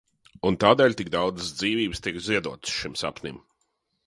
[0.49, 3.39] Un tādēļ tik daudzas dzīvības tiek ziedotas šim sapnim.